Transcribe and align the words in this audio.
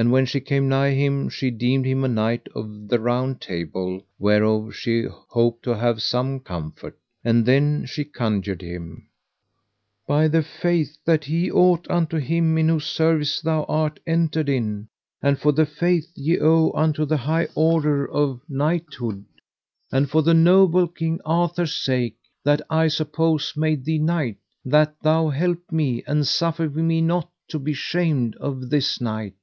And 0.00 0.12
when 0.12 0.26
she 0.26 0.38
came 0.38 0.68
nigh 0.68 0.90
him 0.94 1.28
she 1.28 1.50
deemed 1.50 1.84
him 1.84 2.04
a 2.04 2.08
knight 2.08 2.48
of 2.54 2.86
the 2.86 3.00
Round 3.00 3.40
Table, 3.40 4.00
whereof 4.16 4.72
she 4.72 5.06
hoped 5.30 5.64
to 5.64 5.74
have 5.76 6.00
some 6.02 6.38
comfort; 6.38 6.96
and 7.24 7.44
then 7.44 7.84
she 7.84 8.04
conjured 8.04 8.62
him: 8.62 9.08
By 10.06 10.28
the 10.28 10.44
faith 10.44 10.96
that 11.04 11.24
he 11.24 11.50
ought 11.50 11.90
unto 11.90 12.16
Him 12.18 12.56
in 12.58 12.68
whose 12.68 12.84
service 12.84 13.40
thou 13.40 13.64
art 13.64 13.98
entered 14.06 14.48
in, 14.48 14.86
and 15.20 15.36
for 15.36 15.50
the 15.50 15.66
faith 15.66 16.06
ye 16.14 16.38
owe 16.38 16.70
unto 16.76 17.04
the 17.04 17.16
high 17.16 17.48
order 17.56 18.06
of 18.08 18.40
knighthood, 18.48 19.24
and 19.90 20.08
for 20.08 20.22
the 20.22 20.32
noble 20.32 20.86
King 20.86 21.18
Arthur's 21.24 21.74
sake, 21.74 22.18
that 22.44 22.62
I 22.70 22.86
suppose 22.86 23.54
made 23.56 23.84
thee 23.84 23.98
knight, 23.98 24.36
that 24.64 24.94
thou 25.02 25.30
help 25.30 25.72
me, 25.72 26.04
and 26.06 26.24
suffer 26.24 26.68
me 26.70 27.00
not 27.00 27.28
to 27.48 27.58
be 27.58 27.72
shamed 27.72 28.36
of 28.36 28.70
this 28.70 29.00
knight. 29.00 29.34